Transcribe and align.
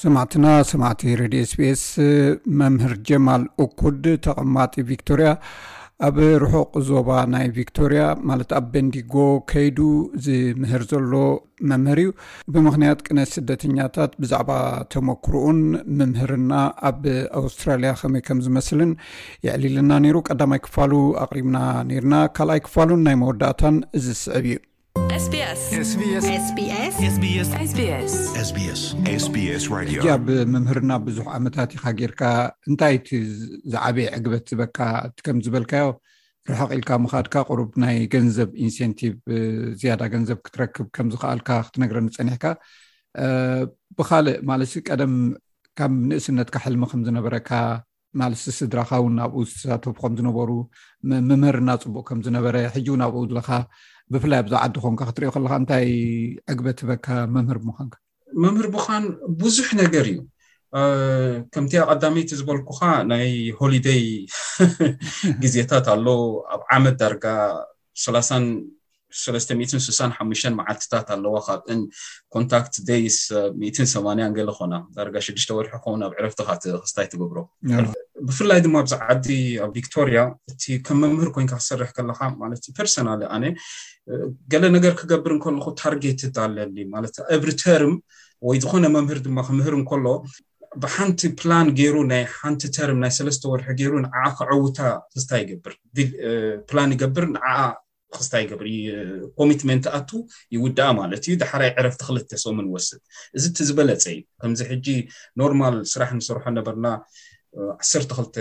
ሰማዕትና 0.00 0.46
ሰማዕቲ 0.70 1.02
ረድ 1.20 1.32
ስቤስ 1.52 1.80
መምህር 2.58 2.92
ጀማል 3.06 3.44
ኡኩድ 3.64 4.04
ተቐማጢ 4.24 4.74
ቪክቶርያ 4.90 5.28
ኣብ 6.08 6.16
ርሑቅ 6.42 6.70
ዞባ 6.88 7.08
ናይ 7.32 7.46
ቪክቶርያ 7.56 8.02
ማለት 8.30 8.50
ኣብ 8.58 8.66
በንዲጎ 8.74 9.14
ከይዱ 9.52 9.78
ዝምህር 10.26 10.82
ዘሎ 10.92 11.12
መምህር 11.72 12.00
እዩ 12.02 12.10
ብምክንያት 12.54 13.00
ቅነ 13.08 13.18
ስደተኛታት 13.32 14.12
ብዛዕባ 14.20 14.52
ተመክርኡን 14.96 15.60
ምምህርና 16.00 16.52
ኣብ 16.92 17.02
ኣውስትራልያ 17.42 17.92
ከመይ 18.02 18.24
ከም 18.28 18.40
ዝመስልን 18.46 18.92
የዕሊልና 19.48 19.90
ነይሩ 20.06 20.18
ቀዳማይ 20.30 20.62
ክፋሉ 20.68 20.94
ኣቅሪብና 21.26 21.58
ነርና 21.90 22.14
ካልኣይ 22.38 22.62
ክፋሉን 22.68 23.04
ናይ 23.08 23.18
መወዳእታን 23.24 23.78
ዝስዕብ 24.06 24.46
እዩ 24.52 24.56
ኣብ 30.14 30.26
ምምህርና 30.52 30.92
ብዙሕ 31.06 31.26
ኣመታት 31.38 31.70
ኢካጊይርካ 31.78 32.22
እንታይ 32.68 32.96
ቲ 33.06 33.20
ዝዓበይ 33.72 34.06
ዕግበት 34.18 34.44
ዝበካ 34.52 34.78
እከም 35.18 35.38
ዝበልካዮ 35.46 35.88
ርሓቂልካ 36.52 36.90
ምካድካ 37.04 37.34
ቅሩብ 37.48 37.70
ናይ 37.84 37.96
ገንዘብ 38.14 38.50
ኢንሴንቲቭ 38.66 39.16
ዝያዳ 39.82 40.02
ገንዘብ 40.14 40.38
ክትረክብ 40.46 40.86
ከምዝከኣልካ 40.98 41.48
ክትነገረ 41.66 41.98
ንፀኒሕካ 42.06 42.44
ብካልእ 43.98 44.38
ማለሲ 44.52 44.72
ቀደም 44.88 45.14
ካብ 45.80 45.92
ንእስነትካ 46.08 46.56
ሕልሚ 46.64 46.82
ከምዝነበረካ 46.92 47.50
ማለሲ 48.20 48.44
ስድራካ 48.60 48.90
ውን 49.04 49.16
ኣብኡ 49.26 49.38
ዝተሳተፉ 49.50 49.94
ከምዝነበሩ 50.04 50.50
ምምህርና 51.30 51.70
ፅቡቅ 51.86 52.04
ከምዝነበረ 52.10 52.54
ሕጂን 52.76 53.02
ኣብኡ 53.08 53.22
ለካ 53.38 53.48
ብፍላይ 54.12 54.38
ኣብዝዓዲ 54.42 54.74
ኮንካ 54.84 55.00
ክትሪኦ 55.08 55.30
ከለካ 55.34 55.52
እንታይ 55.60 55.86
ዕግበ 56.52 56.66
ትበካ 56.78 57.06
መምህር 57.34 57.58
ምኳንካ 57.68 57.94
መምህር 58.42 58.66
ምኻን 58.74 59.04
ብዙሕ 59.40 59.68
ነገር 59.82 60.06
እዩ 60.12 60.18
ከምቲ 61.52 61.72
ኣ 61.82 61.84
ቀዳሚይቲ 61.90 62.30
ዝበልኩካ 62.40 62.80
ናይ 63.10 63.28
ሆሊደይ 63.58 64.02
ግዜታት 65.42 65.86
ኣሎ 65.94 66.06
ኣብ 66.54 66.60
ዓመት 66.76 66.96
ዳርጋ 67.02 67.24
3 68.04 68.50
36 69.10 70.50
መዓልትታት 70.58 71.08
ኣለዋ 71.16 71.34
ካብን 71.46 71.80
ኮንታክት 72.34 72.74
ደይስ 72.88 73.16
8 73.94 74.34
ገለ 74.38 74.50
ኮና 74.58 74.74
ዳጋ 74.96 75.14
ሽሽ 75.26 75.44
ወርሑ 75.56 75.68
ክከውን 75.74 76.02
ኣብ 76.06 76.12
ዕረፍቲካክዝታይ 76.20 77.06
ትገብሮ 77.12 77.38
ብፍላይ 78.28 78.60
ድማ 78.66 78.76
ብዛዓዲ 78.86 79.26
ኣብ 79.64 79.70
ቪክቶርያ 79.76 80.18
እቲ 80.52 80.62
ከም 80.86 80.98
መምህር 81.02 81.28
ኮይንካ 81.36 81.54
ክሰርሕ 81.60 81.90
ከለካ 81.96 82.20
ማለት 82.42 82.62
ፐርሶናል 82.78 83.20
ኣነ 83.36 83.44
ገለ 84.52 84.64
ነገር 84.76 84.92
ክገብር 85.00 85.32
ከልኩ 85.44 85.66
ታርጌትድ 85.80 86.36
ኣለኒ 86.44 86.76
ማለት 86.94 87.14
ኣብሪ 87.36 87.50
ተርም 87.62 87.94
ወይ 88.48 88.58
ዝኮነ 88.62 88.84
መምህር 88.96 89.18
ድማ 89.26 89.38
ክምህር 89.48 89.72
እንከሎ 89.78 90.06
ብሓንቲ 90.82 91.20
ፕላን 91.40 91.68
ገይሩ 91.78 91.96
ናይ 92.10 92.22
ሓንቲ 92.38 92.62
ተር 92.76 92.90
ናይ 93.02 93.12
ሰስ 93.16 93.38
ወርሑ 93.52 93.68
ገይሩ 93.78 93.92
ንዓዓ 94.04 94.24
ክዕውታ 94.38 94.78
ክስታይ 95.12 95.40
ይገብርን 95.44 96.90
ይገብር 96.96 97.24
ንዓ 97.34 97.46
ክስታይ 98.16 98.44
ገብሪ 98.50 98.68
ኮሚትመንት 99.38 99.84
ኣቱ 99.98 100.10
ይውዳኣ 100.54 100.88
ማለት 101.00 101.22
እዩ 101.26 101.32
ዳሕራይ 101.42 101.70
ዕረፍቲ 101.80 102.00
ክልተ 102.08 102.30
ሰሙን 102.44 102.66
ወስድ 102.74 103.00
እዚ 103.36 103.44
እቲ 103.50 103.56
ዝበለፀ 103.68 104.04
እዩ 104.14 104.20
ከምዚ 104.40 104.60
ሕጂ 104.70 104.86
ኖርማል 105.40 105.76
ስራሕ 105.92 106.08
ንሰርሖ 106.18 106.44
ነበርና 106.58 106.86
12 107.72 108.40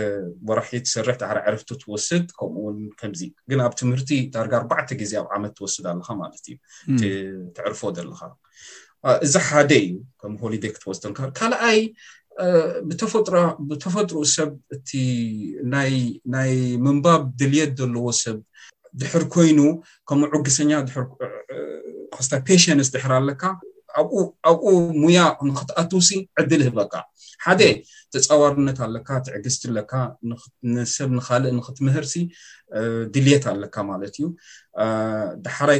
ወራሒ 0.49 0.71
ዝሰርሕ 0.85 1.15
ዳሕ 1.21 1.31
ዕረፍቲ 1.47 1.69
ትወስድ 1.81 2.25
ከምኡውን 2.37 2.77
ከምዚ 2.99 3.21
ግን 3.49 3.59
ኣብ 3.65 3.73
ትምህርቲ 3.81 4.09
ዳርጋ 4.35 4.53
ኣርባዕተ 4.61 4.89
ግዜ 5.01 5.11
ኣብ 5.21 5.27
ዓመት 5.37 5.53
ትወስድ 5.57 5.85
ኣለካ 5.91 6.09
ማለት 6.21 6.45
እዩ 6.49 6.53
ትዕርፎ 7.57 7.81
ዘለካ 7.97 8.21
እዚ 9.25 9.33
ሓደ 9.49 9.71
እዩ 9.83 9.91
ከም 10.21 10.33
ሆሊደይ 10.43 10.71
ክትወስተንካ 10.75 11.19
ካልኣይ 11.39 11.81
ብተፈጥሩኡ 13.67 14.19
ሰብ 14.37 14.49
እቲ 14.75 14.89
ናይ 16.33 16.53
ምንባብ 16.85 17.21
ድልየት 17.39 17.71
ዘለዎ 17.79 18.07
ሰብ 18.23 18.37
ድሕር 18.99 19.23
ኮይኑ 19.33 19.59
ከምኡ 20.09 20.31
ዕግሰኛ 20.43 20.71
ድር 20.89 20.97
ክስታ 22.19 22.31
ፔሽንስ 22.47 22.87
ድሕር 22.93 23.11
ኣለካ 23.21 23.43
ኡኣብኡ 24.01 24.63
ሙያ 25.01 25.19
ንክትኣትዉሲ 25.49 26.09
ዕድል 26.39 26.61
ይህበካ 26.65 26.93
ሓደ 27.45 27.61
ተፃዋርነት 28.13 28.77
ኣለካ 28.85 29.09
ትዕግዝቲለካ 29.25 29.91
ንሰብ 30.73 31.09
ንካልእ 31.17 31.51
ንክትምህርሲ 31.59 32.13
ድልየት 33.13 33.45
ኣለካ 33.53 33.75
ማለት 33.91 34.13
እዩ 34.17 34.25
ዳሓራይ 35.45 35.79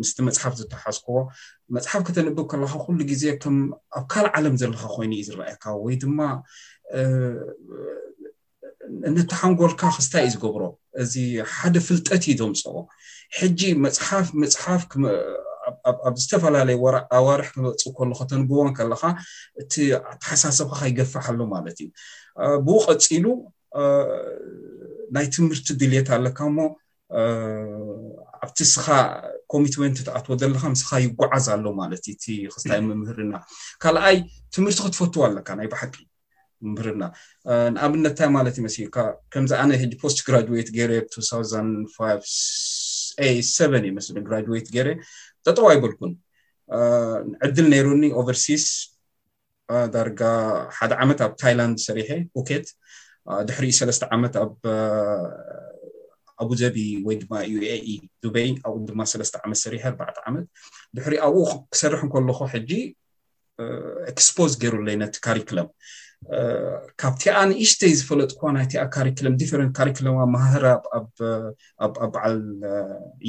ምስቲ 0.00 0.16
መፅሓፍ 0.28 0.54
ዝተባሓዝክዎ 0.60 1.16
መፅሓፍ 1.78 2.02
ክተንብብ 2.08 2.38
ከለካ 2.52 2.72
ኩሉ 2.84 2.98
ግዜ 3.12 3.24
ምኣብ 3.58 4.04
ካልእ 4.12 4.32
ዓለም 4.38 4.54
ዘለካ 4.62 4.82
ኮይኑ 4.96 5.12
እዩ 5.20 5.24
ዝረኣየካ 5.28 5.64
ወይ 5.84 5.96
ድማ 6.04 6.18
እነተሓንጎልካ 9.08 9.82
ክስታይ 9.96 10.24
እዩ 10.28 10.32
ዝገብሮ 10.36 10.62
እዚ 11.02 11.14
ሓደ 11.56 11.74
ፍልጠት 11.86 12.22
እዩ 12.30 12.34
ዶምፅኦ 12.40 12.74
ሕጂ 13.38 13.60
መፅሓፍመፅሓፍ 13.84 14.82
ኣብ 16.08 16.14
ዝተፈላለዩ 16.22 16.78
ኣዋርሒ 17.18 17.46
ክበፅ 17.54 17.82
ከሎ 17.98 18.10
ከተንግቦ 18.20 18.56
ከለካ 18.78 19.02
እቲ 19.62 19.74
ኣተሓሳሰብካ 20.12 20.74
ከይገፋሕ 20.80 21.26
ኣሎ 21.32 21.40
ማለት 21.54 21.78
እዩ 21.84 21.88
ብቀፂሉ 22.66 23.24
ናይ 25.14 25.26
ትምህርቲ 25.34 25.66
ድልት 25.80 26.08
ኣለካ 26.16 26.38
ሞ 26.56 26.58
ኣብቲ 28.44 28.58
ስኻ 28.74 28.86
ኮሚትወንቲ 29.52 29.98
ተኣትዎ 30.08 30.34
ዘለካ 30.42 30.62
ምስካ 30.74 30.90
ይጉዓዝ 31.04 31.46
ኣሎ 31.54 31.64
ማለት 31.80 32.02
እዩ 32.08 32.14
እቲ 32.18 32.24
ክስታይ 32.54 32.80
ምምህርኢና 32.90 33.34
ካልኣይ 33.82 34.18
ትምህርቲ 34.54 34.78
ክትፈትዎ 34.86 35.22
ኣለካ 35.28 35.48
ናይ 35.60 35.68
ባሕቂ 35.74 35.94
ምህርና 36.72 37.02
ንኣብነት 37.74 38.02
ንታይ 38.14 38.28
ማለት 38.36 38.54
ይመሲልካ 38.60 38.96
ከምዚኣነ 39.32 39.70
ሕ 39.80 39.82
ፖስትግራድዌት 40.02 40.68
ገይረ 40.76 40.92
ብ20 41.10 43.74
ዩመስሊ 43.90 44.14
ግራድዌት 44.28 44.66
ገይረ 44.76 44.88
ጠጠዋ 45.46 45.66
ይበልኩን 45.76 46.12
ዕድል 47.46 47.66
ነይሩኒ 47.74 48.02
ኦቨርሲስ 48.20 48.64
ዳርጋ 49.94 50.20
ሓደ 50.76 50.92
ዓመት 51.02 51.18
ኣብ 51.26 51.32
ታይላንድ 51.42 51.76
ሰሪሐ 51.88 52.10
ውኬት 52.38 52.66
ድሕሪ 53.48 53.64
ሰለስተ 53.78 54.02
ዓመት 54.16 54.34
ኣብ 54.42 54.52
ኣቡ 56.42 56.50
ዘቢ 56.60 56.76
ወይ 57.06 57.14
ድማ 57.22 57.32
ዩe 57.52 57.64
ዱበይ 58.24 58.48
ኣብኡ 58.66 58.76
ድማ 58.90 59.00
ሰለስተ 59.12 59.34
ዓመት 59.44 59.58
ሰሪ 59.64 59.74
ኣር 59.88 59.94
ዓመት 60.30 60.46
ድሕሪ 60.96 61.14
ኣብኡ 61.26 61.44
ክሰርሕ 61.72 62.02
ከለኩ 62.14 62.40
ሕጂ 62.52 62.70
ኤክስፖዝ 64.10 64.52
ገይሩሎዩነቲ 64.62 65.14
ካሪክለም 65.24 65.68
ካብቲኣን 67.00 67.50
እሽተይ 67.64 67.92
ዝፈለጥ 67.98 68.30
ኳዋ 68.38 68.48
ናይቲኣ 68.56 68.82
ካሪክሎም 68.96 69.34
ዲን 69.40 69.70
ካሪክሎም 69.78 70.18
ማህር 70.34 70.64
ኣበዓል 71.84 72.36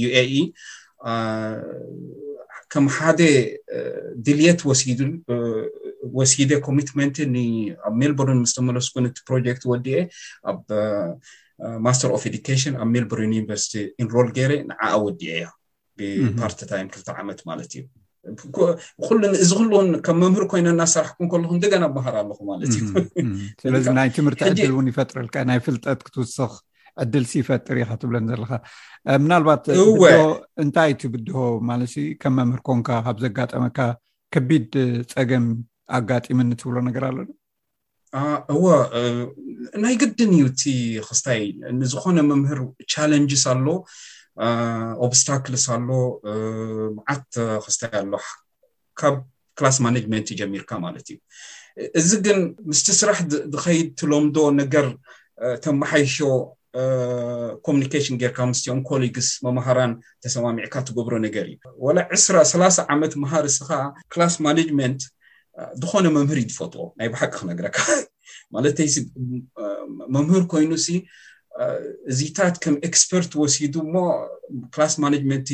ዩae 0.01 0.41
ከም 2.73 2.85
ሓደ 2.95 3.19
ድልየት 4.25 4.59
ወሲደ 6.17 6.51
ኮሚትመንት 6.67 7.15
ኣብ 7.87 7.93
ሜልቦርን 8.01 8.41
ምስተመለስኩቲ 8.43 9.15
ፕሮጀክት 9.29 9.63
ወዲኤ 9.71 9.99
ኣብ 10.51 10.59
ማስተር 11.85 12.11
ኦፍ 12.17 12.25
ካሽን 12.49 12.75
ኣብ 12.81 12.89
ሜልቦርን 12.95 13.33
ዩኒቨርሲቲ 13.37 13.73
ንሮል 14.05 14.29
ገይረ 14.37 14.51
ንዓኣ 14.71 14.91
ወዲኤ 15.05 15.31
እያ 15.37 15.47
ብፓርት 16.35 16.59
ታይም 16.73 16.87
ክልተ 16.93 17.07
ዓመት 17.21 17.39
ማለት 17.49 17.69
እዩ 17.79 17.83
ሉእዚ 19.21 19.51
ኩሉን 19.57 19.87
ከም 20.05 20.15
መምህር 20.23 20.43
ኮይነ 20.51 20.67
እናሰራሕኩ 20.75 21.19
ከልኩ 21.31 21.51
እንደገና 21.57 21.83
መሃር 21.95 22.15
ኣለኩ 22.21 22.39
ማለት 22.51 22.67
እዩስለዚ 22.77 23.85
ናይ 23.97 24.09
ትምህርቲ 24.17 24.39
ዕድል 24.51 24.71
እውን 24.73 24.89
ይፈጥርልካ 24.91 25.35
ናይ 25.49 25.59
ፍልጠት 25.65 25.99
ክትውስኽ 26.07 26.51
ዕድል 27.03 27.25
ሲፈጥር 27.31 27.75
ኢካትብለን 27.83 28.27
ዘለካ 28.31 28.51
ምናልባትእንታይ 29.23 30.91
ቲ 31.01 31.11
ብድሆ 31.13 31.37
ማለት 31.69 31.91
ከም 32.23 32.35
መምህር 32.41 32.61
ኮንካ 32.69 32.89
ካብ 33.07 33.17
ዘጋጠመካ 33.25 33.77
ከቢድ 34.35 34.71
ፀገም 35.15 35.45
ኣጋጢምንትብሎ 35.97 36.75
ነገር 36.89 37.03
ኣሎዶ 37.09 37.29
እዎ 38.53 38.63
ናይ 39.83 39.95
ግድን 40.01 40.31
እዩ 40.35 40.43
እቲ 40.51 40.63
ክስታይ 41.07 41.41
ንዝኮነ 41.81 42.19
መምህር 42.31 42.59
ቻለንጅስ 42.91 43.43
ኣሎ 43.53 43.65
ኦብስታክልስ 45.05 45.63
ኣሎ 45.75 45.87
መዓት 46.97 47.27
ክስተይ 47.65 47.91
ኣሎ 48.01 48.13
ካብ 48.99 49.15
ክላስ 49.59 49.77
ማናጅመንት 49.85 50.27
እዩጀሚርካ 50.31 50.71
ማለት 50.85 51.07
እዩ 51.13 51.17
እዚ 51.99 52.09
ግን 52.25 52.39
ምስቲ 52.69 52.87
ስራሕ 53.01 53.17
ዝከይድ 53.53 53.89
ትሎምዶ 53.99 54.37
ነገር 54.61 54.87
ተመሓይሾ 55.65 56.15
ኮሚኒኬሽን 57.67 58.17
ጌይርካ 58.21 58.39
ስትኦም 58.59 58.81
ኮሊግስ 58.89 59.27
መምሃራን 59.45 59.91
ተሰማሚዕካ 60.23 60.75
ትገብሮ 60.87 61.13
ነገር 61.27 61.45
እዩ 61.51 61.57
ወ 61.85 61.93
2ስ30 62.01 62.79
ዓመት 62.93 63.13
ምሃር 63.23 63.45
እስካ 63.51 63.69
ክላስ 64.13 64.35
ማናጅመንት 64.47 65.01
ዝኮነ 65.83 66.05
መምህር 66.17 66.37
እዩ 66.41 66.47
ዝፈትዎ 66.55 66.87
ናይ 66.99 67.07
ብሓቂ 67.13 67.33
ክነግረካ 67.41 67.77
ማለትይ 68.55 68.87
መምህር 70.15 70.43
ኮይኑ 70.51 70.71
ሲ 70.85 70.87
እዚታት 72.11 72.55
ከም 72.63 72.75
ኤክስፐርት 72.87 73.31
ወሲዱ 73.41 73.75
ሞ 73.93 74.01
ክላስ 74.73 74.93
ማናጅመንት 75.03 75.47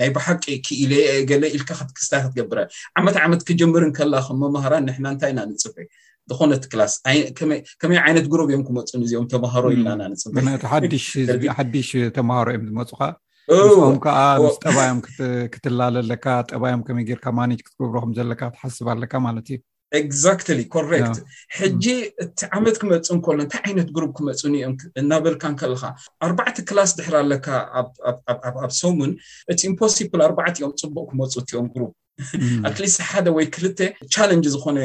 ናይ 0.00 0.10
ብሓቂ 0.16 0.44
ክኢል 0.66 0.92
ገለ 1.30 1.44
ኢልካ 1.56 1.68
ከትክስታ 1.78 2.12
ክትገብራ 2.24 2.58
ዓመት 3.00 3.16
ዓመት 3.26 3.40
ክጀምርን 3.48 3.92
ከላ 3.98 4.14
ከም 4.26 4.38
መምሃራን 4.44 4.84
ንሕና 4.88 5.06
እንታይ 5.14 5.32
እና 5.34 5.42
ንፅፈ 5.52 5.76
ዝኮነት 6.30 6.64
ክላስከመይ 6.72 7.98
ዓይነት 8.06 8.26
ጉረብእዮም 8.32 8.64
ክመፁንእዚኦም 8.68 9.28
ተምሃሮ 9.34 9.64
ኢልና 9.76 9.90
ና 10.00 10.10
ንፅፈቲሓዱሽ 10.14 11.88
ተማሃሮ 12.18 12.48
እዮም 12.56 12.68
ዝመፁካ 12.72 13.02
ንም 13.88 13.96
ከዓ 14.04 14.20
ስ 14.54 14.58
ጠባዮም 14.64 15.00
ክትላለለካ 15.54 16.24
ጠባዮም 16.52 16.80
ከመይ 16.86 17.04
ገርካ 17.10 17.26
ማጅ 17.38 17.60
ክትገብሮ 17.66 17.96
ኩምዘለካ 18.04 18.40
ክትሓስብ 18.52 18.86
ኣለካ 18.94 19.12
ማለት 19.26 19.46
እዩ 19.54 19.58
ግዚት 20.12 20.40
ኮረክት 20.74 21.16
ሕጂ 21.58 21.84
mm. 21.96 22.14
እቲ 22.24 22.38
ዓመት 22.58 22.76
ክመፁ 22.82 23.02
እንከሎ 23.14 23.36
እንታይ 23.42 23.62
ዓይነት 23.68 23.88
ሩብ 24.02 24.12
ክመፁንኦም 24.18 24.74
እናበልካ 25.00 25.44
ከልካ 25.60 25.82
ኣርባዕተ 26.26 26.56
ክላስ 26.68 26.90
ድሕር 26.98 27.14
ኣለካ 27.22 27.46
ኣብ 28.62 28.72
ሶሙን 28.82 29.12
እቲ 29.52 29.60
ኢምፖስብል 29.72 30.20
ኣርባዕት 30.26 30.56
እዮም 30.58 30.72
ፅቡቅ 30.82 31.06
ክመፁእትኦም 31.10 31.68
ሩ 31.80 31.84
ኣትሊስ 32.68 32.94
ሓደ 33.10 33.26
ወይ 33.36 33.46
ክልተ 33.54 33.78
ቻለንጅ 34.14 34.44
ዝኮነ 34.54 34.78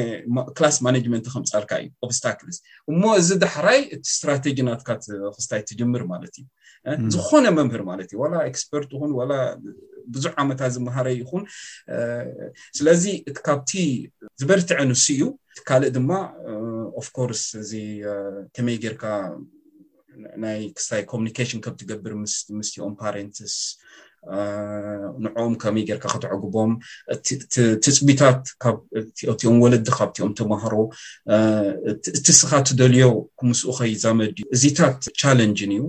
ክላስ 0.57 0.75
ማጅመንት 0.85 1.25
ክምፃርካ 1.35 1.71
እዩ 1.83 1.87
ኦብስታክስ 2.05 2.57
እሞ 2.91 3.01
እዚ 3.21 3.29
ዳሕራይ 3.45 3.79
እቲ 3.95 4.03
እስትራቴጂ 4.13 4.57
ናትካ 4.69 4.89
ክስታይ 5.37 5.61
ትጅምር 5.69 6.03
ማለት 6.13 6.33
እዩ 6.41 6.47
mm. 6.99 7.09
ዝኮነ 7.15 7.45
መምህር 7.57 7.81
ማለት 7.91 8.09
እዩ 8.15 8.19
ኤክስፐርት 8.49 8.91
ኹን 9.01 9.11
ብዙሕ 10.13 10.31
ዓመታት 10.41 10.71
ዝመሃረ 10.75 11.07
ይኹን 11.17 11.43
ስለዚ 12.77 13.03
እቲካብቲ 13.29 13.71
ዝበርቲዐኣንስ 14.39 15.03
እዩ 15.13 15.21
ካልእ 15.67 15.91
ድማ 15.95 16.11
ኣፍ 16.99 17.07
ኮርስ 17.15 17.43
እዚ 17.61 17.71
ከመይ 18.55 18.77
ጌይርካ 18.83 19.03
ናይ 20.43 20.59
ክስታይ 20.75 21.01
ኮሚኒኬሽን 21.11 21.59
ከብ 21.65 21.75
ትገብር 21.81 22.13
ምስትኦም 22.57 22.93
ፓሬንትስ 23.01 23.55
ንዕኦም 25.25 25.53
ከመይ 25.61 25.83
ጌርካ 25.89 26.05
ክትዕጉቦም 26.13 26.71
ቲትፅቢታት 27.53 28.41
ካቲኦም 28.63 29.57
ወለዲ 29.63 29.87
ካብቲኦም 29.97 30.31
ትማሃሮ 30.39 30.75
እቲ 32.19 32.25
ስኻ 32.39 32.51
እትደልዮ 32.63 33.05
ክምስኡ 33.39 33.69
ከይዘመድዩ 33.79 34.41
እዚታት 34.55 34.97
ቻለንጅን 35.21 35.71
እዩ 35.77 35.83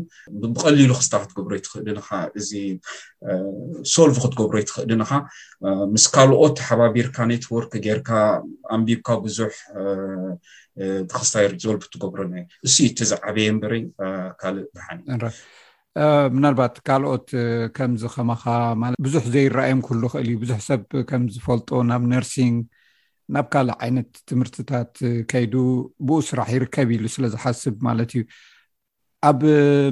ብቀሊሉ 0.54 0.90
ክስታ 1.00 1.12
ክትገብሮ 1.24 1.52
ይትክእልንካ 1.58 2.08
እዚ 2.42 2.50
ሶልቭ 3.94 4.16
ክትገብሮ 4.24 4.54
ይትክእልንካ 4.62 5.10
ምስ 5.94 6.06
ካልኦት 6.14 6.56
ሓባቢርካ 6.68 7.16
ኔትዎርክ 7.32 7.74
ጌርካ 7.86 8.10
ኣንቢብካ 8.76 9.08
ብዙሕ 9.26 9.52
ተክስታይሪዞል 11.12 11.78
ክትገብሮና 11.82 12.34
እሱኢ 12.68 12.86
እቲ 12.92 12.98
ዝዓበየ 13.12 13.48
ንበረ 13.56 13.72
ካልእ 14.40 14.64
በሓን 14.74 15.00
እዩ 15.04 15.20
ምናልባት 16.34 16.74
ካልኦት 16.88 17.26
ከምዝከመካ 17.76 18.44
ለት 18.92 18.96
ብዙሕ 19.06 19.24
ዘይረኣዮም 19.34 19.80
ኩሉ 19.86 20.02
ክእል 20.12 20.28
እዩ 20.30 20.34
ብዙሕ 20.42 20.58
ሰብ 20.68 20.82
ከም 21.08 21.22
ዝፈልጦ 21.34 21.68
ናብ 21.90 22.02
ነርሲንግ 22.12 22.56
ናብ 23.34 23.46
ካልእ 23.52 23.76
ዓይነት 23.84 24.10
ትምህርትታት 24.28 24.92
ከይዱ 25.30 25.54
ብኡ 26.06 26.16
ስራሕ 26.28 26.48
ይርከብ 26.56 26.88
ኢሉ 26.96 27.04
ስለዝሓስብ 27.16 27.74
ማለት 27.88 28.10
እዩ 28.14 28.22
ኣብ 29.30 29.40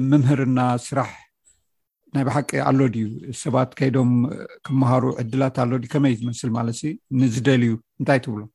ምምህርና 0.09 0.59
ስራሕ 0.87 1.11
ናይ 2.15 2.23
ባሓቂ 2.27 2.49
ኣሎ 2.69 2.79
ድዩ 2.93 3.05
ሰባት 3.43 3.69
ከይዶም 3.79 4.11
ክመሃሩ 4.65 5.03
ዕድላት 5.21 5.55
ኣሎ 5.63 5.71
ዩ 5.83 5.87
ከመይ 5.93 6.13
ዝመስል 6.21 6.49
ማለት 6.57 6.79
ንዝደልዩ 7.19 7.71
እንታይ 8.01 8.19
ትብሎም 8.25 8.49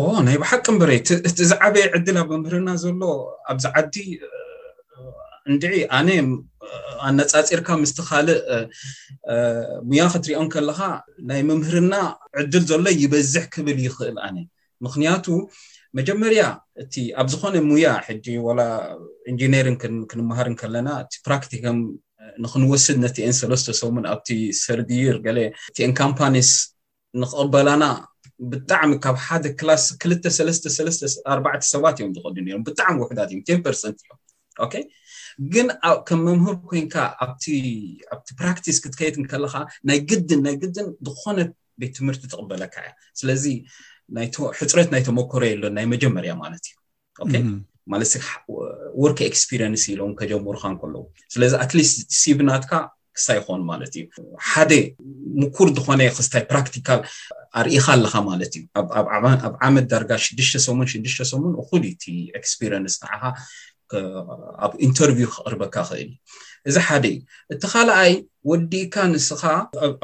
ኦ 0.00 0.02
ናይ 0.26 0.36
ባሓቂ 0.42 0.64
ምበረቲዝዓበይ 0.76 1.86
ዕድል 1.98 2.18
ኣብ 2.22 2.28
ምምህርና 2.36 2.68
ዘሎ 2.82 3.00
ኣብዚ 3.52 3.64
ዓዲ 3.80 3.96
እንድዒ 5.52 5.74
ኣነ 5.96 6.08
ኣነፃፂርካ 7.08 7.68
ምስቲ 7.82 7.98
ካልእ 8.08 8.38
ሙያ 9.90 10.02
ክትሪኦም 10.12 10.48
ከለካ 10.54 10.78
ናይ 11.30 11.40
ምምህርና 11.50 11.94
ዕድል 12.40 12.64
ዘሎ 12.70 12.84
ይበዝሕ 13.02 13.44
ክብል 13.54 13.78
ይኽእል 13.86 14.16
ኣነ 14.26 14.36
ምክንያቱ 14.86 15.26
መጀመርያ 15.98 16.42
እቲ 16.82 16.94
ኣብ 17.20 17.26
ዝኮነ 17.32 17.56
ሙያ 17.68 17.86
ሕጂ 18.06 18.26
ወላ 18.46 18.60
ኢንጂነሪንግ 19.32 19.78
ክንምሃርን 20.10 20.56
ከለና 20.62 20.88
እቲ 21.04 21.12
ፕራክቲካም 21.28 21.78
ንክንወስድ 22.44 22.96
ነቲአን 23.04 23.34
ሰለስተ 23.42 23.74
ሰሙን 23.80 24.04
ኣብቲ 24.12 24.28
ሰርድር 24.64 25.16
ገ 25.24 25.28
እኤን 25.44 25.92
ካምፓኒስ 26.02 26.50
ንክቅበላና 27.22 27.84
ብጣዕሚ 28.52 28.92
ካብ 29.04 29.16
ሓደ 29.26 29.44
ክላስ 29.60 29.84
ክሰ 30.02 30.38
4 31.34 31.66
ሰባት 31.72 31.96
እዮም 32.00 32.12
ዝቀዱ 32.16 32.36
ነ 32.48 32.58
ብጣዕሚ 32.68 32.96
ውሕዳት 33.04 33.30
እዮም 33.36 33.44
ቴርት 33.48 33.66
እዮም 33.90 34.18
ግን 35.54 35.66
ከም 36.08 36.20
መምህር 36.26 36.56
ኮይንካ 36.70 36.96
ኣብቲ 37.24 37.44
ፕራክቲስ 38.40 38.76
ክትከይድ 38.84 39.14
ከለካ 39.32 39.54
ናይ 39.88 39.98
ግድን 40.10 40.40
ናይ 40.46 40.54
ግድን 40.62 40.86
ዝኮነ 41.06 41.38
ቤት 41.80 41.92
ትምህርቲ 41.98 42.22
ትቅበለካ 42.32 42.74
እያ 42.84 42.90
ስለዚ 43.20 43.44
ሕፅረት 44.60 44.88
ናይ 44.94 45.02
ተመኮሮ 45.08 45.42
የሎን 45.50 45.72
ናይ 45.78 45.86
መጀመርያ 45.94 46.32
ማለት 46.42 46.64
እዩ 46.68 46.76
ማለት 47.92 48.10
ወርክ 49.02 49.18
ኤክስፒሪንስ 49.30 49.82
ኢሎም 49.92 50.12
ከጀምርካ 50.18 50.62
ንከለዉ 50.74 51.02
ስለዚ 51.34 51.52
ኣትሊስት 51.64 51.98
ሲብናትካ 52.22 52.72
ክሳ 53.16 53.26
ይኮን 53.38 53.60
ማለት 53.70 53.92
እዩ 53.98 54.06
ሓደ 54.50 54.70
ምኩር 55.42 55.68
ዝኮነ 55.76 56.00
ክስታይ 56.16 56.42
ፕራክቲካል 56.52 57.00
ኣርኢካ 57.60 57.86
ኣለካ 57.96 58.14
ማለት 58.30 58.52
እዩ 58.58 58.62
ኣብ 59.16 59.54
ዓመት 59.68 59.86
ዳርጋ 59.92 60.10
6ሙን 60.50 60.86
6ሰሙን 61.18 61.54
እኩሉይቲ 61.62 62.04
ኤክስፒሪንስ 62.40 62.94
ከዓኻ 63.02 63.22
ኣብ 64.66 64.72
ኢንተርቪው 64.86 65.28
ክቅርበካ 65.34 65.76
ክእል 65.88 66.08
እዚ 66.70 66.76
ሓደዩ 66.86 67.14
እቲ 67.54 67.62
ካልኣይ 67.72 68.12
ወዲእካ 68.50 68.94
ንስካ 69.12 69.42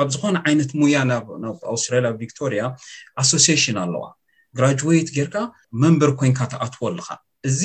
ኣብ 0.03 0.09
ዝኮነ 0.15 0.37
ዓይነት 0.49 0.71
ሙያ 0.81 0.97
ናናብ 1.11 1.27
ኣውስትራልያ 1.73 2.11
ቪክቶሪያ 2.21 2.63
ኣሶስሽን 3.23 3.77
ኣለዋ 3.85 4.05
ግራጅዌት 4.59 5.09
ጌይርካ 5.17 5.37
መንበር 5.83 6.11
ኮይንካ 6.21 6.41
ተኣትወልካ 6.53 7.09
እዚ 7.51 7.63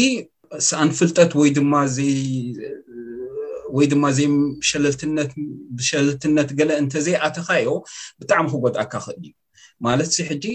ሰኣንፍልጠት 0.69 1.31
ወይድማወይ 1.41 3.87
ድማ 3.91 4.03
ዘይብሸለልትነት 4.17 6.49
ገለ 6.59 6.69
እንተዘይኣትካ 6.83 7.47
ዮ 7.65 7.69
ብጣዕሚ 8.21 8.45
ክጎድኣካ 8.53 8.93
ክእል 9.05 9.17
እዩ 9.29 9.33
ማለት 9.85 10.09
ዚ 10.17 10.19
ሕጂ 10.31 10.45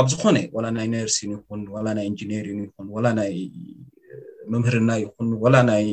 ኣብ 0.00 0.06
ዝኮነ 0.12 0.36
ዋላ 0.56 0.66
ናይ 0.76 0.86
ነርሲን 0.96 1.30
ይኹን 1.36 1.60
ናይ 1.98 2.04
ኢንጂኒሪን 2.12 2.58
ይኹን 2.66 2.86
ወናይ 2.94 3.32
መምህርና 4.52 4.90
ይኹን 5.02 5.28
ወላ 5.44 5.56
ናይ 5.68 5.84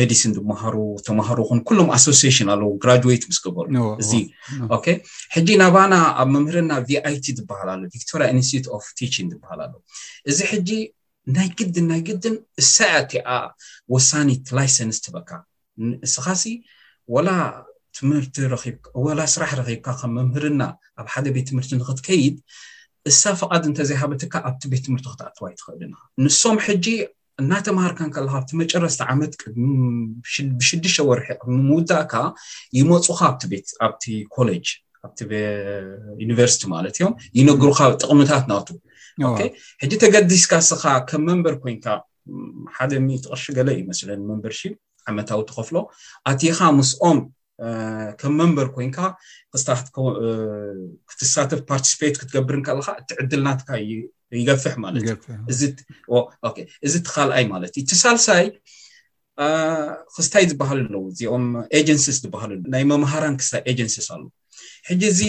መዲሲን 0.00 0.32
ዝመሃሩ 0.38 0.74
ተማሃሩ 1.08 1.38
ይኹን 1.46 1.60
ኩሎም 1.68 1.88
ኣሶሽን 1.96 2.48
ኣለዎ 2.54 2.70
ራት 2.90 3.02
ምስገበሉ 3.30 3.74
እዚ 4.02 4.12
ሕጂ 5.36 5.48
ናባና 5.62 5.94
ኣብ 6.22 6.28
መምህርና 6.34 6.72
ቪኣይቲ 6.88 7.26
ዝበሃል 7.38 7.68
ኣሉ 7.74 7.82
ቶሪ 8.10 8.22
ኢንስቲቲት 8.34 8.88
ቲችን 9.00 9.28
በሃል 9.42 9.60
ኣሉ 9.66 9.74
እዚ 10.32 10.38
ሕጂ 10.52 10.70
ናይ 11.36 11.48
ግድን 11.58 11.86
ናይ 11.92 12.00
ግድን 12.08 12.34
እሳቲኣ 12.62 13.26
ወሳኒ 13.94 14.30
ላይሰንስ 14.58 14.98
ትህበካ 15.06 15.30
ንእስኻሲ 15.88 16.42
ወላ 17.14 17.28
ስራሕ 19.34 19.50
ረኪብካ 19.60 19.86
ከምመምህርና 20.00 20.62
ኣብ 21.00 21.08
ሓደ 21.12 21.26
ቤት 21.34 21.46
ትምህርቲ 21.50 21.72
ንክትከይድ 21.80 22.36
እሳ 23.10 23.20
ፍቃድ 23.40 23.64
እንተዘይሃበትካ 23.70 24.34
ኣብቲ 24.48 24.62
ቤት 24.72 24.82
ትምህርቲ 24.86 25.06
ክትኣዋይ 25.12 25.52
ትክእል 25.60 25.82
ንሶም 26.24 26.56
ጂ 26.84 26.86
እናተምሃርካን 27.42 28.10
ከለካ 28.14 28.34
ብቲ 28.42 28.50
መጨረስቲ 28.62 29.00
ዓመት 29.12 29.32
ብሽድሽተ 30.60 30.98
ወርሒ 31.08 31.26
ምውዳእካ 31.68 32.12
ይመፁካ 32.78 33.20
ቤኣብቲ 33.52 34.04
ኮሌጅ 34.36 34.66
ኣ 35.06 35.08
ዩኒቨርስቲ 36.22 36.62
ማለት 36.74 36.94
እዮም 36.98 37.14
ይነግሩካ 37.38 37.78
ጥቅምታት 38.02 38.44
ናቱ 38.52 38.68
ሕጂ 39.82 39.92
ተገዲስካ 40.02 40.52
ስካ 40.68 40.84
ከም 41.08 41.22
መንበር 41.28 41.54
ኮይንካ 41.64 41.86
ሓደ 42.76 42.92
እትቅርሺ 43.18 43.44
ገለ 43.58 43.68
ዩ 43.78 43.80
መስለ 43.90 44.08
መንበርሺ 44.30 44.60
ዓመታዊ 45.10 45.40
ትከፍሎ 45.48 45.76
ኣትካ 46.30 46.58
ምስኦም 46.78 47.18
ከም 48.20 48.32
መንበር 48.40 48.66
ኮይንካ 48.76 48.98
ክስታክትሳተፍ 49.52 51.60
ፓርቲስፔት 51.70 52.14
ክትገብርን 52.20 52.62
ከለካ 52.66 52.88
እቲዕድልናትካ 53.02 53.68
ይገፍሕ 54.38 54.74
ማለት 54.84 55.02
ዩ 55.10 55.14
እዚ 56.86 56.94
ቲካልኣይ 57.06 57.44
ማለት 57.54 57.72
እዩ 57.78 57.84
ቲ 57.90 57.92
ሳልሳይ 58.02 58.44
ክስታይ 60.14 60.44
ዝበሃል 60.50 60.80
ኣለው 60.86 61.02
እዚኦም 61.12 61.44
ኤጀንሲስ 61.80 62.16
ዝበሃሉ 62.24 62.50
ናይ 62.74 62.82
መምሃራን 62.92 63.34
ክስታይ 63.40 63.62
ኤጀንሲስ 63.72 64.06
ኣለ 64.14 64.22
ሕጂ 64.88 65.02
እዚ 65.12 65.20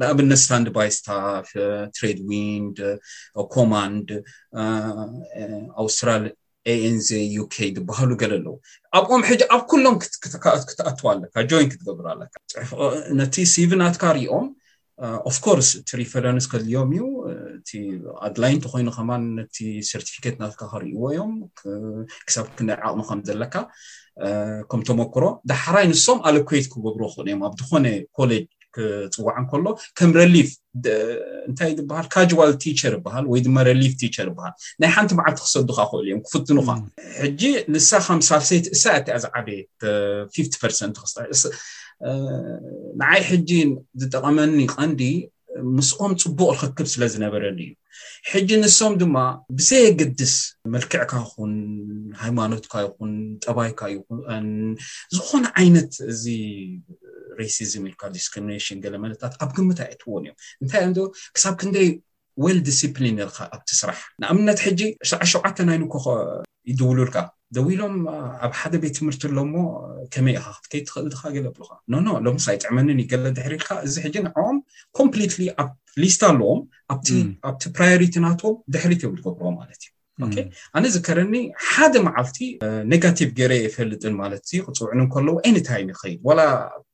ንኣብነት 0.00 0.40
ስታንድባይ 0.44 0.88
ታፍ 1.06 1.48
ትሬድዊንድ 1.96 2.76
ኮማንድ 3.54 4.08
ኣውስትራ 5.82 6.08
ኤንዘ 6.70 7.08
ዩ 7.36 7.42
ዝበሃሉ 7.76 8.10
ገለ 8.22 8.32
ኣለው 8.38 8.56
ኣብኦም 8.98 9.22
ሕጂ 9.28 9.40
ኣብ 9.54 9.62
ኩሎም 9.70 9.94
ክትኣትዋ 10.70 11.06
ኣለካ 11.14 11.34
ጆይን 11.52 11.70
ክትገብር 11.72 12.06
ኣለካ 12.14 12.34
ነቲ 13.20 13.34
ሲቪ 13.52 13.70
ናትካ 13.82 14.04
ሪእኦም 14.18 14.46
ኣፍኮርስ 15.28 15.68
እቲሪፈንስ 15.80 16.44
ከድልዮም 16.52 16.90
እዩ 16.96 17.02
እ 17.28 17.80
ኣድላይንቲ 18.26 18.64
ኮይኑ 18.72 18.88
ከማ 18.96 19.10
ነቲ 19.38 19.56
ሰርቲፊኬት 19.90 20.36
ናትካ 20.42 20.62
ከሪእዎ 20.72 21.00
እዮም 21.12 21.32
ክሳብ 22.26 22.46
ክን 22.58 22.68
ዓቅሚ 22.88 23.00
ከምዘለካ 23.08 23.54
ከም 24.72 24.80
ተመክሮ 24.88 25.24
ዳሕራይ 25.52 25.86
ንሶም 25.92 26.18
ኣሎኮት 26.30 26.66
ክገብር 26.74 27.02
ክእል 27.14 27.26
እዮም 27.30 27.42
ኣብዝኮነ 27.48 27.86
ኮሌጅ 28.18 28.44
ክፅዋዕ 28.76 29.34
ንከሎ 29.44 29.64
ከም 29.98 30.10
ረሊፍ 30.20 30.50
እንታይ 31.48 31.70
በሃል 31.90 32.06
ካዋል 32.14 32.50
ቲቸር 32.64 32.92
ይበሃል 32.98 33.24
ወይ 33.32 33.40
ድማ 33.46 33.56
ረሊፍ 33.70 33.92
ቲቸር 34.02 34.26
ይበሃል 34.32 34.54
ናይ 34.82 34.90
ሓንቲ 34.96 35.10
መዓልቲ 35.18 35.38
ክሰዱካ 35.46 35.78
ክእሉ 35.90 36.00
እዮም 36.04 36.20
ክፍትኑካ 36.26 36.68
ሕጂ 37.22 37.42
ንሳ 37.74 37.90
ካምሳብሰይቲ 38.06 38.64
እሳ 38.76 38.84
እቲያ 39.00 39.14
ዝ 39.24 39.26
ዓበየ 39.40 39.60
ክ 39.82 40.74
ንዓይ 43.00 43.20
ሕጂ 43.30 43.50
ዝጠቐመኒ 44.00 44.58
ቀንዲ 44.76 45.02
ምስኦም 45.76 46.12
ፅቡቅ 46.22 46.54
ንክክብ 46.58 46.86
ስለ 46.92 47.02
ዝነበረኒ 47.12 47.58
እዩ 47.64 47.74
ሕጂ 48.30 48.48
ንሶም 48.62 48.92
ድማ 49.00 49.16
ብዘይ 49.56 49.86
ገድስ 50.00 50.34
መልክዕካ 50.74 51.12
ይኹን 51.22 51.52
ሃይማኖትካ 52.22 52.72
ይኹን 52.86 53.12
ጠባይካ 53.44 53.80
ይኹን 53.94 54.48
ዝኮነ 55.16 55.44
ዓይነት 55.62 55.92
እዚ 56.12 56.24
ሬሲዝም 57.40 57.84
ኢልካ 57.90 58.02
ዲስክሪሚሽን 58.16 58.78
ገለ 58.84 58.94
መለታት 59.04 59.34
ኣብ 59.44 59.50
ግምታይ 59.56 59.88
ዕትዎን 59.94 60.22
እዮም 60.26 60.36
እንታይ 60.62 60.84
ንዶ 60.92 60.98
ክሳብ 61.36 61.54
ክንደይ 61.60 61.88
ወል 62.44 62.58
ዲስፕሊን 62.70 63.16
ርካ 63.28 63.38
ኣብቲ 63.54 63.68
ስራሕ 63.82 63.98
ንኣምነት 64.22 64.58
ሕጂ 64.66 64.80
ሸዓ 65.10 65.20
ሸውዓተ 65.32 65.58
ናይ 65.68 65.78
ንኮ 65.84 65.94
ይድውሉልካ 66.70 67.16
ደው 67.56 67.66
ኢሎም 67.74 67.94
ኣብ 68.46 68.52
ሓደ 68.58 68.74
ቤት 68.82 68.94
ትምህርቲ 68.98 69.22
ኣሎሞ 69.30 69.54
ከመይ 70.14 70.36
ኢካ 70.38 70.46
ክትከይትክእልድካ 70.64 71.22
ገለካ 71.36 71.70
ኖኖ 71.92 72.06
ሎምሳ 72.26 72.46
ይጥዕመንን 72.56 72.98
ይገለ 73.04 73.26
ድሕሪልካ 73.38 73.68
እዚ 73.86 73.94
ሕጂ 74.04 74.14
ንዕኦም 74.26 74.58
ኮምፕት 74.98 75.34
ኣብ 75.62 75.70
ሊስት 76.04 76.22
ኣለዎም 76.30 76.60
ኣብቲ 76.94 77.08
ፕራሪቲ 77.78 78.14
ናትዎም 78.26 78.56
ድሕሪት 78.76 79.02
እዮም 79.04 79.16
ትገብር 79.18 79.52
ማለት 79.60 79.82
እዩ 79.84 79.88
ኣነ 80.76 80.84
ዝከረኒ 80.94 81.34
ሓደ 81.68 81.94
መዓልቲ 82.06 82.38
ነጋቲቭ 82.92 83.28
ገረ 83.38 83.52
ይፈልጥን 83.66 84.16
ማለት 84.22 84.44
ዩ 84.56 84.58
ክፅውዕንከለዎ 84.68 85.34
ኒታይም 85.56 85.88
ይከይድ 85.92 86.20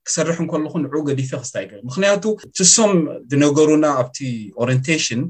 ክሰርሕ 0.09 0.37
ንከለኩ 0.45 0.75
ንዕኡ 0.85 0.95
ገዲፈ 1.09 1.31
ክስታይገር 1.43 1.81
ምክንያቱ 1.89 2.25
ቲሶም 2.57 2.93
ብነገሩና 3.31 3.85
ኣብቲ 4.01 4.19
ኦሪንቴሽን 4.63 5.23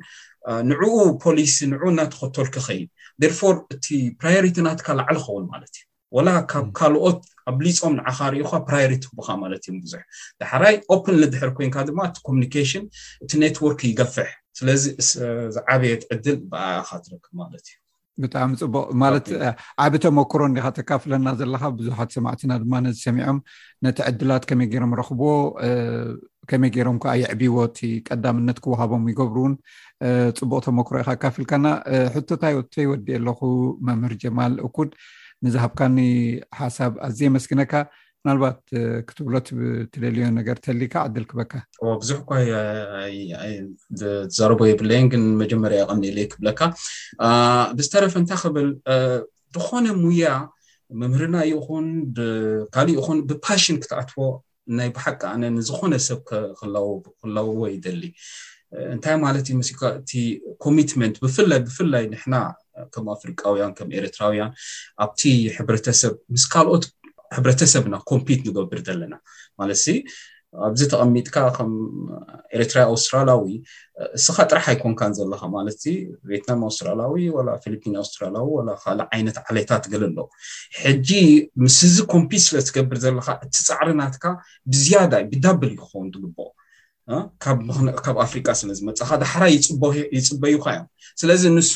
ንዕኡ 0.71 0.95
ፖሊሲ 1.25 1.55
ንዑኡ 1.73 1.85
እናተከቶልክ 1.93 2.55
ኸይድ 2.67 2.89
ደርፎር 3.23 3.57
እቲ 3.75 3.87
ፕራሪቲ 4.21 4.57
ናትካ 4.67 4.87
ላዓል 4.99 5.19
ዝኸውን 5.21 5.47
ማለት 5.55 5.75
እዩ 5.79 5.85
ወላ 6.17 6.29
ካብ 6.51 6.67
mm. 6.69 6.75
ካልኦት 6.79 7.19
ኣብ 7.51 7.57
ሊፆም 7.65 7.93
ንዓኻ 8.01 8.19
ሪኢካ 8.35 8.53
ፕራሪቲ 8.69 9.03
ክቡካ 9.11 9.29
ማለት 9.43 9.63
እዮም 9.67 9.77
ብዙሕ 9.85 10.03
ዳሓራይ 10.41 10.77
ኦፕን 10.95 11.17
ንድሕር 11.25 11.51
ኮይንካ 11.59 11.77
ድማ 11.89 12.01
እቲ 12.11 12.17
ኮሚኒኬሽን 12.29 12.85
እቲ 13.25 13.31
ኔትዎርክ 13.45 13.81
ይገፍሕ 13.91 14.31
ስለዚ 14.61 14.85
ዝዓበየት 15.57 16.03
ዕድል 16.17 16.39
ብኣካ 16.53 16.89
ትርክብ 17.05 17.33
ማለት 17.43 17.65
እዩ 17.71 17.77
ብጣዕሚ 18.23 18.51
ፅቡቅ 18.63 18.87
ማለት 19.03 19.27
ዓብ 19.85 19.93
ተመክሮ 20.05 20.41
እንዲካ 20.51 20.67
ተካፍለና 20.79 21.29
ዘለካ 21.41 21.63
ብዙሓት 21.79 22.11
ሰማዕትና 22.17 22.51
ድማ 22.63 22.73
ነዝሰሚዖም 22.87 23.39
ነቲ 23.87 23.99
ዕድላት 24.11 24.45
ከመይ 24.51 24.69
ገይሮም 24.73 24.93
ረኽብዎ 25.01 25.29
ከመይ 26.51 26.71
ገይሮም 26.77 26.99
ከዓ 27.05 27.13
የዕቢዎ 27.23 27.57
ቲ 27.77 27.91
ቀዳምነት 28.09 28.59
ክወሃቦም 28.65 29.05
ይገብሩ 29.13 29.39
እውን 29.45 29.55
ፅቡቅ 30.41 30.61
ተመክሮ 30.67 30.95
ኢካካፍልካና 31.05 31.67
ሕቶታይወቶ 32.17 32.73
ይወዲእ 32.85 33.19
ኣለኩ 33.21 33.41
መምህር 33.89 34.15
ጀማል 34.25 34.55
እኩድ 34.69 34.91
ንዝሃብካኒ 35.47 35.97
ሓሳብ 36.61 36.93
ኣዝየመስግነካ 37.09 37.73
ናልባት 38.27 38.59
ክትብሎት 39.09 39.49
ትደልዮ 39.93 40.25
ነገር 40.39 40.57
ተሊ 40.65 40.81
ካዓል 40.93 41.25
ክበካ 41.31 41.53
ብዙሕ 42.01 42.19
ኳዘረቦ 42.31 44.61
የብለየን 44.71 45.07
ግን 45.13 45.23
መጀመርያ 45.43 45.79
ይቀኒኢለየ 45.85 46.27
ክብለካ 46.33 46.61
ብዝተረፈ 47.79 48.13
እንታይ 48.23 48.39
ክብል 48.43 48.69
ድኮነ 49.57 49.87
ሙያ 50.05 50.25
ምምህርና 51.01 51.37
ይኹን 51.53 51.87
ካሊእ 52.75 53.01
ኹን 53.07 53.19
ብፓሽን 53.31 53.77
ክትኣትቦ 53.83 54.19
ናይ 54.79 54.89
ባሓቂኣነ 54.97 55.43
ንዝኮነ 55.57 55.93
ሰብ 56.09 56.19
ክለውዎ 57.23 57.61
ይደሊ 57.75 58.03
እንታይ 58.95 59.15
ማለት 59.25 59.45
ዩ 59.51 59.53
ምስካ 59.61 59.81
እቲ 59.99 60.11
ኮሚትመንት 60.65 61.15
ብፍላይ 61.25 61.61
ብፍላይ 61.67 62.05
ንሕና 62.13 62.35
ከም 62.95 63.07
ኣፍሪቃውያን 63.15 63.73
ከም 63.79 63.89
ኤረትራውያን 63.99 64.51
ኣብቲ 65.05 65.23
ሕብረተሰብ 65.57 66.13
ምስ 66.35 66.45
ካልኦት 66.53 66.85
ሕብረተሰብና 67.37 67.95
ኮምፒት 68.11 68.41
ንገብር 68.49 68.81
ዘለና 68.89 69.15
ማለትዚ 69.61 69.87
ኣብዚ 70.67 70.81
ተቐሚጥካ 70.93 71.37
ከም 71.57 71.71
ኤርትራ 72.57 72.79
ኣውስትራላያዊ 72.93 73.45
እስካ 74.19 74.37
ጥራሕ 74.51 74.67
ኣይኮንካን 74.73 75.13
ዘለካ 75.19 75.43
ማለት 75.57 75.81
ቪየትናም 76.29 76.61
ኣውስትራላያዊ 76.69 77.17
ወላ 77.37 77.49
ፊልፒን 77.65 77.97
ኣውስትራላያዊ 78.03 78.49
ወ 78.59 78.61
ካልእ 78.85 79.09
ዓይነት 79.17 79.37
ዓለታት 79.49 79.85
ግል 79.95 80.05
ኣሎ 80.09 80.19
ሕጂ 80.83 81.11
ምስ 81.65 81.79
እዚ 81.89 81.97
ኮምፒት 82.15 82.43
ስለ 82.47 82.63
ትገብር 82.69 83.01
ዘለካ 83.05 83.29
እቲ 83.47 83.55
ፃዕርናትካ 83.69 84.25
ብዝያዳ 84.73 85.13
ብዳብል 85.33 85.73
ይኸውን 85.79 86.09
ትግብኦ 86.17 86.47
ካብ 88.05 88.17
ኣፍሪቃ 88.25 88.47
ስነዝመፅእካ 88.61 89.11
ዳሕራ 89.23 89.43
ይፅበይካ 89.55 90.65
እዮም 90.75 90.87
ስለዚ 91.21 91.43
ንሱ 91.57 91.73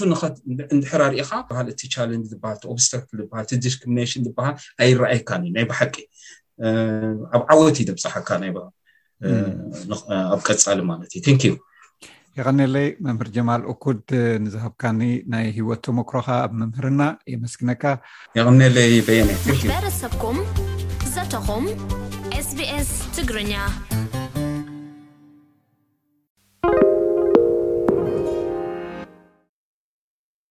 እንድሕራ 0.74 1.00
ርኢካ 1.12 1.30
እቲቻንጅ 1.72 2.32
ኦብስታክቲሽሽን 2.72 4.22
ዝሃል 4.28 4.54
ኣይረኣይካኒ 4.84 5.42
ናይ 5.56 5.64
ባሓቂ 5.70 5.94
ኣብ 7.36 7.42
ዓወት 7.52 7.76
ዩ 7.80 7.84
ዘብፃሓካ 7.90 8.28
ናይኣብ 8.42 8.56
ቀፃሊ 10.48 10.78
ማለት 10.90 11.10
እዩ 11.18 11.22
ን 11.36 11.38
ዩ 11.50 11.54
ይኸኒለይ 12.38 12.86
መምህር 13.06 13.28
ጀማል 13.36 13.62
ኣኩድ 13.72 14.04
ንዝሃብካኒ 14.44 15.00
ናይ 15.34 15.46
ሂወት 15.56 15.80
ተመክሮካ 15.88 16.28
ኣብ 16.44 16.52
መምህርና 16.60 17.02
የመስግነካ 17.34 17.84
ይኒለይ 18.40 18.94
በየና 19.08 19.30
በረሰብኩም 19.72 20.40
ዘተኹም 21.16 21.66
ስቢኤስ 22.50 22.92
ትግርኛ 23.18 23.56